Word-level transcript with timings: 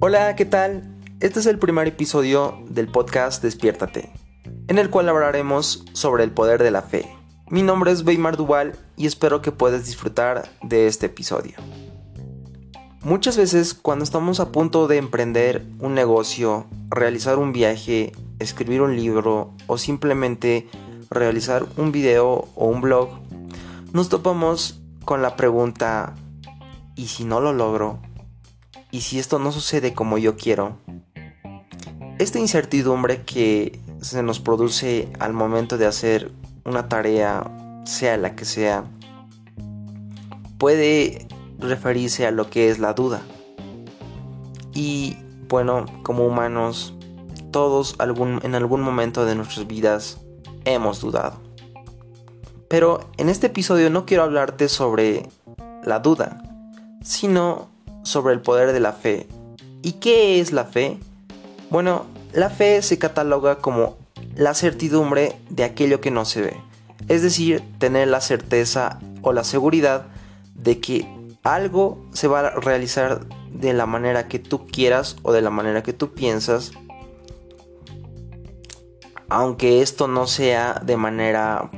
Hola, 0.00 0.36
¿qué 0.36 0.44
tal? 0.44 0.84
Este 1.18 1.40
es 1.40 1.46
el 1.46 1.58
primer 1.58 1.88
episodio 1.88 2.62
del 2.68 2.86
podcast 2.86 3.42
Despiértate, 3.42 4.12
en 4.68 4.78
el 4.78 4.90
cual 4.90 5.08
hablaremos 5.08 5.84
sobre 5.92 6.22
el 6.22 6.30
poder 6.30 6.62
de 6.62 6.70
la 6.70 6.82
fe. 6.82 7.12
Mi 7.50 7.62
nombre 7.62 7.90
es 7.90 8.06
Weimar 8.06 8.36
Duval 8.36 8.78
y 8.96 9.08
espero 9.08 9.42
que 9.42 9.50
puedas 9.50 9.86
disfrutar 9.86 10.48
de 10.62 10.86
este 10.86 11.06
episodio. 11.06 11.54
Muchas 13.02 13.36
veces 13.36 13.74
cuando 13.74 14.04
estamos 14.04 14.38
a 14.38 14.52
punto 14.52 14.86
de 14.86 14.98
emprender 14.98 15.66
un 15.80 15.94
negocio, 15.94 16.68
realizar 16.90 17.40
un 17.40 17.52
viaje, 17.52 18.12
escribir 18.38 18.82
un 18.82 18.94
libro 18.94 19.52
o 19.66 19.78
simplemente 19.78 20.68
realizar 21.10 21.66
un 21.76 21.90
video 21.90 22.46
o 22.54 22.66
un 22.66 22.80
blog, 22.82 23.08
nos 23.92 24.08
topamos 24.08 24.80
con 25.04 25.22
la 25.22 25.34
pregunta 25.34 26.14
¿y 26.94 27.06
si 27.06 27.24
no 27.24 27.40
lo 27.40 27.52
logro? 27.52 28.00
¿Y 28.90 29.02
si 29.02 29.18
esto 29.18 29.38
no 29.38 29.52
sucede 29.52 29.92
como 29.92 30.16
yo 30.18 30.36
quiero? 30.36 30.78
Esta 32.18 32.38
incertidumbre 32.38 33.22
que 33.22 33.80
se 34.00 34.22
nos 34.22 34.40
produce 34.40 35.10
al 35.18 35.32
momento 35.32 35.76
de 35.76 35.86
hacer 35.86 36.32
una 36.64 36.88
tarea, 36.88 37.82
sea 37.84 38.16
la 38.16 38.34
que 38.34 38.44
sea, 38.44 38.84
puede 40.58 41.28
referirse 41.58 42.26
a 42.26 42.30
lo 42.30 42.48
que 42.48 42.70
es 42.70 42.78
la 42.78 42.94
duda. 42.94 43.22
Y 44.74 45.16
bueno, 45.48 45.86
como 46.02 46.26
humanos, 46.26 46.94
todos 47.50 47.96
en 47.98 48.54
algún 48.54 48.80
momento 48.80 49.24
de 49.24 49.34
nuestras 49.34 49.66
vidas 49.66 50.18
hemos 50.64 51.00
dudado. 51.00 51.40
Pero 52.68 53.00
en 53.16 53.28
este 53.28 53.48
episodio 53.48 53.90
no 53.90 54.06
quiero 54.06 54.22
hablarte 54.22 54.68
sobre 54.68 55.28
la 55.84 56.00
duda, 56.00 56.42
sino 57.02 57.68
sobre 58.08 58.32
el 58.32 58.40
poder 58.40 58.72
de 58.72 58.80
la 58.80 58.92
fe. 58.92 59.28
¿Y 59.82 59.92
qué 59.92 60.40
es 60.40 60.52
la 60.52 60.64
fe? 60.64 60.98
Bueno, 61.70 62.06
la 62.32 62.48
fe 62.48 62.80
se 62.82 62.98
cataloga 62.98 63.56
como 63.56 63.96
la 64.34 64.54
certidumbre 64.54 65.36
de 65.50 65.64
aquello 65.64 66.00
que 66.00 66.10
no 66.10 66.24
se 66.24 66.40
ve. 66.40 66.56
Es 67.08 67.22
decir, 67.22 67.62
tener 67.78 68.08
la 68.08 68.20
certeza 68.20 68.98
o 69.22 69.32
la 69.32 69.44
seguridad 69.44 70.06
de 70.54 70.80
que 70.80 71.06
algo 71.42 72.02
se 72.12 72.28
va 72.28 72.40
a 72.40 72.50
realizar 72.50 73.26
de 73.52 73.74
la 73.74 73.86
manera 73.86 74.26
que 74.26 74.38
tú 74.38 74.66
quieras 74.66 75.16
o 75.22 75.32
de 75.32 75.42
la 75.42 75.50
manera 75.50 75.82
que 75.82 75.92
tú 75.92 76.14
piensas. 76.14 76.72
Aunque 79.28 79.82
esto 79.82 80.08
no 80.08 80.26
sea 80.26 80.80
de 80.82 80.96
manera 80.96 81.70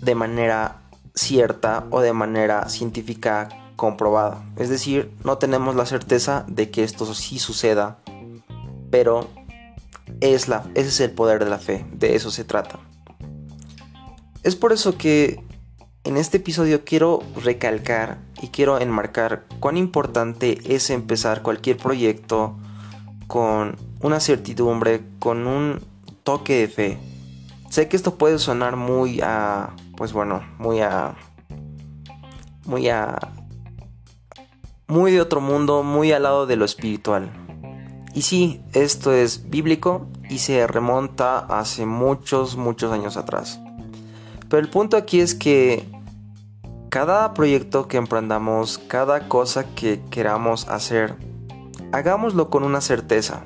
de 0.00 0.14
manera 0.14 0.82
cierta 1.14 1.86
o 1.90 2.00
de 2.00 2.12
manera 2.12 2.68
científica 2.68 3.65
Es 4.56 4.68
decir, 4.68 5.12
no 5.24 5.38
tenemos 5.38 5.76
la 5.76 5.86
certeza 5.86 6.44
de 6.48 6.70
que 6.70 6.82
esto 6.82 7.12
sí 7.14 7.38
suceda, 7.38 7.98
pero 8.90 9.28
es 10.20 10.48
la, 10.48 10.64
ese 10.74 10.88
es 10.88 11.00
el 11.00 11.10
poder 11.10 11.44
de 11.44 11.50
la 11.50 11.58
fe, 11.58 11.86
de 11.92 12.16
eso 12.16 12.30
se 12.30 12.44
trata. 12.44 12.78
Es 14.42 14.56
por 14.56 14.72
eso 14.72 14.96
que 14.96 15.42
en 16.04 16.16
este 16.16 16.36
episodio 16.36 16.84
quiero 16.84 17.22
recalcar 17.42 18.18
y 18.40 18.48
quiero 18.48 18.78
enmarcar 18.78 19.44
cuán 19.60 19.76
importante 19.76 20.58
es 20.72 20.90
empezar 20.90 21.42
cualquier 21.42 21.76
proyecto 21.76 22.56
con 23.26 23.76
una 24.00 24.20
certidumbre, 24.20 25.02
con 25.18 25.46
un 25.46 25.80
toque 26.22 26.60
de 26.60 26.68
fe. 26.68 26.98
Sé 27.70 27.88
que 27.88 27.96
esto 27.96 28.16
puede 28.18 28.38
sonar 28.38 28.76
muy 28.76 29.20
a, 29.20 29.74
pues 29.96 30.12
bueno, 30.12 30.42
muy 30.58 30.80
a, 30.80 31.16
muy 32.64 32.88
a, 32.88 33.32
muy 34.88 35.12
de 35.12 35.20
otro 35.20 35.40
mundo, 35.40 35.82
muy 35.82 36.12
al 36.12 36.22
lado 36.22 36.46
de 36.46 36.56
lo 36.56 36.64
espiritual. 36.64 37.30
Y 38.14 38.22
sí, 38.22 38.62
esto 38.72 39.12
es 39.12 39.50
bíblico 39.50 40.06
y 40.30 40.38
se 40.38 40.66
remonta 40.66 41.38
hace 41.38 41.86
muchos, 41.86 42.56
muchos 42.56 42.92
años 42.92 43.16
atrás. 43.16 43.60
Pero 44.48 44.60
el 44.60 44.68
punto 44.68 44.96
aquí 44.96 45.20
es 45.20 45.34
que 45.34 45.86
cada 46.88 47.34
proyecto 47.34 47.88
que 47.88 47.96
emprendamos, 47.96 48.78
cada 48.78 49.28
cosa 49.28 49.74
que 49.74 50.00
queramos 50.10 50.68
hacer, 50.68 51.16
hagámoslo 51.92 52.48
con 52.48 52.62
una 52.62 52.80
certeza. 52.80 53.44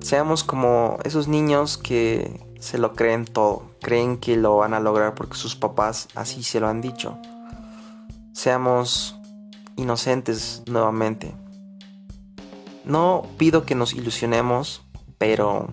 Seamos 0.00 0.42
como 0.42 0.98
esos 1.04 1.28
niños 1.28 1.78
que 1.78 2.40
se 2.58 2.78
lo 2.78 2.94
creen 2.94 3.26
todo, 3.26 3.70
creen 3.80 4.16
que 4.16 4.36
lo 4.36 4.56
van 4.56 4.74
a 4.74 4.80
lograr 4.80 5.14
porque 5.14 5.36
sus 5.36 5.54
papás 5.54 6.08
así 6.14 6.42
se 6.42 6.58
lo 6.58 6.68
han 6.68 6.80
dicho. 6.80 7.16
Seamos 8.32 9.16
inocentes 9.76 10.62
nuevamente. 10.66 11.34
No 12.84 13.22
pido 13.38 13.64
que 13.64 13.74
nos 13.74 13.94
ilusionemos, 13.94 14.82
pero 15.18 15.68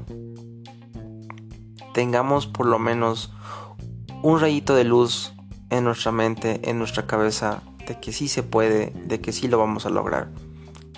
tengamos 1.93 2.47
por 2.47 2.65
lo 2.65 2.79
menos 2.79 3.31
un 4.21 4.39
rayito 4.39 4.75
de 4.75 4.83
luz 4.83 5.33
en 5.69 5.83
nuestra 5.83 6.11
mente, 6.11 6.59
en 6.69 6.77
nuestra 6.77 7.07
cabeza, 7.07 7.61
de 7.87 7.99
que 7.99 8.11
sí 8.11 8.27
se 8.27 8.43
puede, 8.43 8.91
de 9.05 9.21
que 9.21 9.31
sí 9.31 9.47
lo 9.47 9.57
vamos 9.57 9.85
a 9.85 9.89
lograr. 9.89 10.29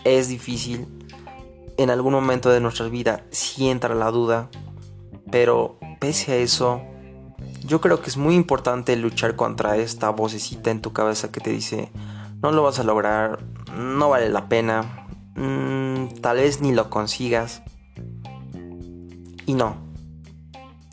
Es 0.03 0.28
difícil, 0.28 0.88
en 1.78 1.90
algún 1.90 2.13
momento 2.13 2.50
de 2.50 2.59
nuestra 2.59 2.88
vida 2.88 3.23
sí 3.31 3.69
entra 3.69 3.95
la 3.95 4.11
duda, 4.11 4.50
pero 5.31 5.78
pese 6.00 6.34
a 6.34 6.35
eso, 6.38 6.81
yo 7.66 7.79
creo 7.79 8.01
que 8.01 8.09
es 8.09 8.17
muy 8.17 8.35
importante 8.35 8.95
luchar 8.95 9.35
contra 9.35 9.78
esta 9.78 10.09
vocecita 10.09 10.72
en 10.72 10.81
tu 10.81 10.94
cabeza 10.94 11.31
que 11.31 11.40
te 11.40 11.51
dice, 11.51 11.91
no 12.41 12.52
lo 12.52 12.63
vas 12.63 12.79
a 12.79 12.84
lograr, 12.84 13.40
no 13.75 14.09
vale 14.09 14.29
la 14.29 14.50
pena, 14.50 15.07
mmm, 15.35 16.07
tal 16.22 16.38
vez 16.38 16.62
ni 16.62 16.72
lo 16.72 16.90
consigas. 16.90 17.62
Y 19.46 19.53
no, 19.53 19.75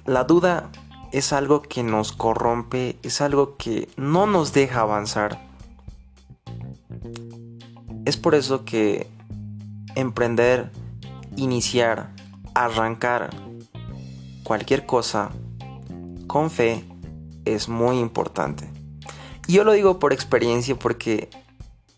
la 0.04 0.24
duda 0.24 0.70
es 1.12 1.32
algo 1.32 1.62
que 1.62 1.82
nos 1.82 2.12
corrompe, 2.12 2.98
es 3.02 3.20
algo 3.20 3.56
que 3.56 3.88
no 3.96 4.26
nos 4.26 4.52
deja 4.52 4.80
avanzar. 4.80 5.46
Es 8.04 8.16
por 8.16 8.34
eso 8.34 8.64
que 8.64 9.06
emprender, 9.94 10.70
iniciar, 11.36 12.14
arrancar 12.54 13.30
cualquier 14.44 14.86
cosa 14.86 15.30
con 16.26 16.50
fe 16.50 16.84
es 17.44 17.68
muy 17.68 17.98
importante. 17.98 18.77
Yo 19.48 19.64
lo 19.64 19.72
digo 19.72 19.98
por 19.98 20.12
experiencia 20.12 20.78
porque, 20.78 21.30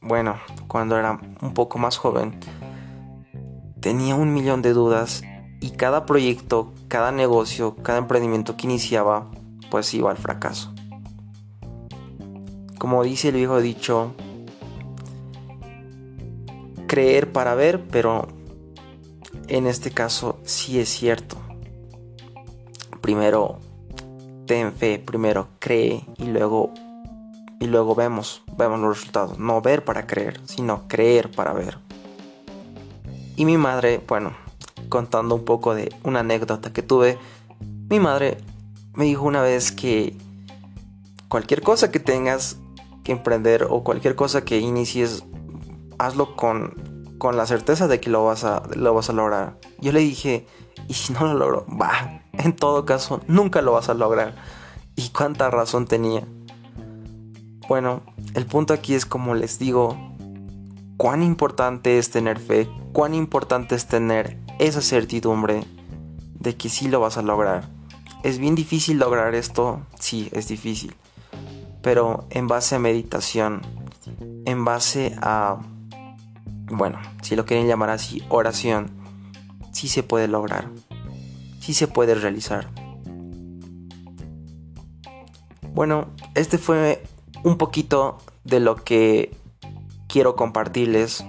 bueno, 0.00 0.37
cuando 0.69 0.97
era 0.97 1.21
un 1.43 1.53
poco 1.53 1.81
más 1.81 1.99
joven, 1.99 2.38
tenía 3.81 4.15
un 4.15 4.33
millón 4.33 4.62
de 4.62 4.72
dudas 4.72 5.22
y 5.61 5.72
cada 5.72 6.06
proyecto, 6.06 6.72
cada 6.87 7.11
negocio, 7.11 7.75
cada 7.75 7.99
emprendimiento 7.99 8.56
que 8.56 8.69
iniciaba, 8.69 9.28
pues 9.69 9.93
iba 9.94 10.12
al 10.12 10.16
fracaso. 10.16 10.72
Como 12.78 13.03
dice 13.03 13.31
el 13.31 13.34
viejo 13.34 13.61
dicho, 13.61 14.15
creer 16.87 17.32
para 17.32 17.56
ver, 17.56 17.84
pero 17.88 18.28
en 19.49 19.67
este 19.67 19.91
caso 19.91 20.38
sí 20.44 20.78
es 20.78 20.88
cierto. 20.88 21.37
Primero 23.00 23.59
ten 24.47 24.72
fe, 24.72 25.00
primero 25.05 25.49
cree 25.59 26.05
y 26.17 26.27
luego 26.27 26.72
y 27.60 27.66
luego 27.66 27.94
vemos, 27.94 28.43
vemos 28.56 28.81
los 28.81 28.97
resultados. 28.97 29.38
No 29.38 29.60
ver 29.60 29.84
para 29.84 30.06
creer, 30.06 30.41
sino 30.47 30.88
creer 30.88 31.31
para 31.31 31.53
ver. 31.53 31.78
Y 33.37 33.44
mi 33.44 33.59
madre, 33.59 34.03
bueno, 34.09 34.32
contando 34.88 35.34
un 35.34 35.44
poco 35.44 35.75
de 35.75 35.94
una 36.03 36.20
anécdota 36.20 36.72
que 36.72 36.82
tuve. 36.82 37.19
Mi 37.91 38.00
madre 38.00 38.38
me 38.94 39.04
dijo 39.04 39.25
una 39.25 39.43
vez 39.43 39.72
que 39.72 40.16
cualquier 41.28 41.60
cosa 41.60 41.93
que 41.93 42.00
tengas 42.00 42.56
que 43.05 43.12
emprender 43.12 43.67
o 43.69 43.84
cualquier 43.84 44.17
cosa 44.17 44.43
que 44.43 44.58
inicies, 44.58 45.25
hazlo 45.99 46.37
con, 46.37 47.14
con 47.19 47.37
la 47.37 47.46
certeza 47.46 47.88
de 47.88 48.00
que 48.00 48.08
lo 48.08 48.25
vas, 48.25 48.43
a, 48.44 48.62
lo 48.75 48.94
vas 48.94 49.11
a 49.11 49.12
lograr. 49.12 49.58
Yo 49.81 49.93
le 49.93 50.00
dije, 50.00 50.46
¿y 50.88 50.94
si 50.94 51.12
no 51.12 51.26
lo 51.26 51.34
logro? 51.34 51.67
Va, 51.81 52.23
en 52.32 52.56
todo 52.56 52.87
caso, 52.87 53.20
nunca 53.26 53.61
lo 53.61 53.73
vas 53.73 53.90
a 53.90 53.94
lograr. 53.94 54.34
Y 54.96 55.11
cuánta 55.11 55.50
razón 55.50 55.87
tenía. 55.87 56.26
Bueno, 57.70 58.02
el 58.34 58.46
punto 58.46 58.75
aquí 58.75 58.94
es 58.94 59.06
como 59.06 59.37
les 59.37 59.61
digo, 59.61 59.96
cuán 60.96 61.22
importante 61.22 61.99
es 61.99 62.11
tener 62.11 62.40
fe, 62.40 62.69
cuán 62.93 63.14
importante 63.14 63.76
es 63.76 63.87
tener 63.87 64.40
esa 64.58 64.81
certidumbre 64.81 65.62
de 66.34 66.56
que 66.56 66.69
sí 66.69 66.88
lo 66.88 66.99
vas 66.99 67.17
a 67.17 67.22
lograr. 67.22 67.69
¿Es 68.25 68.40
bien 68.40 68.56
difícil 68.56 68.99
lograr 68.99 69.37
esto? 69.37 69.87
Sí, 70.00 70.28
es 70.32 70.49
difícil. 70.49 70.96
Pero 71.81 72.26
en 72.31 72.49
base 72.49 72.75
a 72.75 72.81
meditación, 72.81 73.62
en 74.46 74.64
base 74.64 75.14
a, 75.22 75.61
bueno, 76.72 76.99
si 77.22 77.37
lo 77.37 77.46
quieren 77.46 77.69
llamar 77.69 77.90
así, 77.90 78.20
oración, 78.31 78.90
sí 79.70 79.87
se 79.87 80.02
puede 80.02 80.26
lograr. 80.26 80.69
Sí 81.61 81.72
se 81.72 81.87
puede 81.87 82.17
realizar. 82.17 82.69
Bueno, 85.72 86.08
este 86.34 86.58
fue 86.58 87.05
un 87.44 87.56
poquito 87.56 88.19
de 88.44 88.60
lo 88.60 88.76
que 88.76 89.37
quiero 90.08 90.37
compartirles 90.37 91.25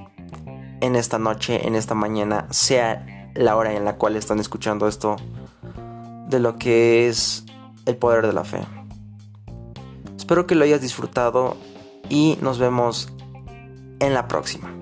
en 0.81 0.95
esta 0.95 1.19
noche, 1.19 1.67
en 1.67 1.75
esta 1.75 1.95
mañana, 1.95 2.47
sea 2.49 3.31
la 3.35 3.55
hora 3.55 3.73
en 3.73 3.85
la 3.85 3.97
cual 3.97 4.15
están 4.15 4.39
escuchando 4.39 4.87
esto, 4.87 5.15
de 6.27 6.39
lo 6.39 6.57
que 6.57 7.07
es 7.07 7.45
el 7.85 7.97
poder 7.97 8.25
de 8.25 8.33
la 8.33 8.43
fe. 8.43 8.61
Espero 10.17 10.47
que 10.47 10.55
lo 10.55 10.63
hayas 10.63 10.81
disfrutado 10.81 11.57
y 12.09 12.37
nos 12.41 12.59
vemos 12.59 13.09
en 13.99 14.13
la 14.13 14.27
próxima. 14.27 14.80